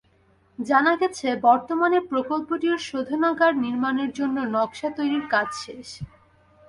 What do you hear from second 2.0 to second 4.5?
প্রকল্পটির শোধনাগার নির্মাণের জন্য